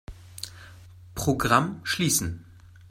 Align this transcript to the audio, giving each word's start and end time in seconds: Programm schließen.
Programm 1.13 1.79
schließen. 1.83 2.43